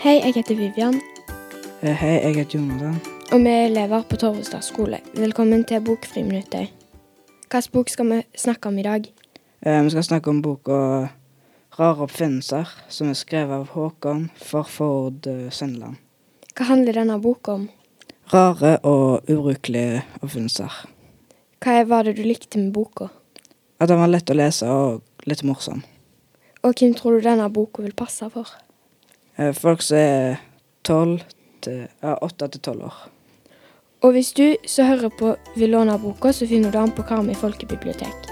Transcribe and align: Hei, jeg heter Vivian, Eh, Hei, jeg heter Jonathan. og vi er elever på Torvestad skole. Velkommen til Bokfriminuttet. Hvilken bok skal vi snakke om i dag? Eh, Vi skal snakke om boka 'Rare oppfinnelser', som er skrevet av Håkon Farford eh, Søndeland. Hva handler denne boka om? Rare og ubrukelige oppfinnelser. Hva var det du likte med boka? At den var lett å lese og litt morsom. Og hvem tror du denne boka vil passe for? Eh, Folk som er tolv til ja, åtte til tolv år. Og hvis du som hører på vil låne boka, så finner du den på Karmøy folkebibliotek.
Hei, 0.00 0.20
jeg 0.24 0.34
heter 0.34 0.54
Vivian, 0.56 1.00
Eh, 1.82 1.94
Hei, 1.96 2.08
jeg 2.22 2.34
heter 2.36 2.58
Jonathan. 2.58 3.00
og 3.32 3.40
vi 3.40 3.48
er 3.48 3.66
elever 3.66 4.02
på 4.02 4.16
Torvestad 4.16 4.62
skole. 4.62 4.98
Velkommen 5.14 5.64
til 5.64 5.80
Bokfriminuttet. 5.80 6.68
Hvilken 7.50 7.72
bok 7.72 7.88
skal 7.88 8.06
vi 8.10 8.22
snakke 8.36 8.66
om 8.68 8.78
i 8.78 8.82
dag? 8.82 9.04
Eh, 9.66 9.82
Vi 9.84 9.90
skal 9.90 10.02
snakke 10.04 10.28
om 10.30 10.42
boka 10.42 11.08
'Rare 11.78 12.02
oppfinnelser', 12.06 12.68
som 12.88 13.08
er 13.08 13.12
skrevet 13.14 13.52
av 13.52 13.66
Håkon 13.68 14.30
Farford 14.36 15.26
eh, 15.26 15.50
Søndeland. 15.50 15.96
Hva 16.56 16.64
handler 16.64 16.92
denne 16.92 17.20
boka 17.22 17.52
om? 17.52 17.68
Rare 18.32 18.78
og 18.82 19.22
ubrukelige 19.30 20.02
oppfinnelser. 20.22 20.86
Hva 21.60 21.84
var 21.88 22.02
det 22.02 22.16
du 22.16 22.22
likte 22.22 22.58
med 22.58 22.72
boka? 22.72 23.08
At 23.80 23.88
den 23.88 23.98
var 23.98 24.06
lett 24.08 24.30
å 24.30 24.34
lese 24.34 24.66
og 24.66 25.02
litt 25.26 25.42
morsom. 25.44 25.82
Og 26.62 26.74
hvem 26.74 26.94
tror 26.94 27.10
du 27.10 27.20
denne 27.28 27.48
boka 27.52 27.82
vil 27.82 27.92
passe 27.92 28.30
for? 28.30 28.46
Eh, 29.38 29.52
Folk 29.54 29.82
som 29.82 29.96
er 29.98 30.40
tolv 30.84 31.22
til 31.62 31.86
ja, 32.02 32.16
åtte 32.22 32.48
til 32.48 32.60
tolv 32.60 32.88
år. 32.88 32.98
Og 34.00 34.12
hvis 34.16 34.32
du 34.32 34.56
som 34.66 34.88
hører 34.88 35.12
på 35.12 35.34
vil 35.56 35.74
låne 35.76 35.98
boka, 36.00 36.32
så 36.32 36.48
finner 36.48 36.72
du 36.72 36.78
den 36.78 36.92
på 36.96 37.04
Karmøy 37.04 37.34
folkebibliotek. 37.36 38.29